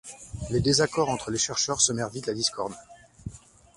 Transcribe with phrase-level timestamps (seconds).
[0.49, 2.73] Les désaccords entre les chercheurs semèrent vite la discorde.